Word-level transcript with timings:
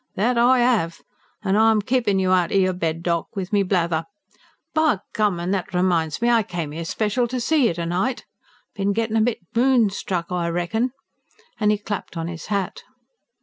"That 0.15 0.35
I 0.35 0.65
'ave. 0.83 0.95
And 1.43 1.55
I'm 1.55 1.79
keepin' 1.79 2.17
you 2.17 2.31
outer 2.31 2.55
your 2.57 2.73
bed, 2.73 3.03
doc., 3.03 3.27
with 3.35 3.53
me 3.53 3.61
blather. 3.61 4.05
By 4.73 4.97
gum! 5.13 5.39
and 5.39 5.53
that 5.53 5.75
reminds 5.75 6.23
me 6.23 6.29
I 6.31 6.41
come 6.41 6.73
'ere 6.73 6.85
special 6.85 7.27
to 7.27 7.39
see 7.39 7.67
you 7.67 7.75
to 7.75 7.85
night. 7.85 8.25
Bin 8.73 8.93
gettin' 8.93 9.15
a 9.15 9.21
bit 9.21 9.41
moonstruck, 9.53 10.31
I 10.31 10.47
reckon," 10.49 10.89
and 11.59 11.69
he 11.69 11.77
clapped 11.77 12.17
on 12.17 12.27
his 12.27 12.47
hat. 12.47 12.81